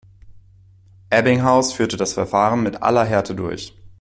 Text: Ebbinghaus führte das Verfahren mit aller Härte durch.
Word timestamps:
Ebbinghaus 1.11 1.73
führte 1.73 1.95
das 1.95 2.13
Verfahren 2.13 2.63
mit 2.63 2.81
aller 2.81 3.05
Härte 3.05 3.35
durch. 3.35 3.75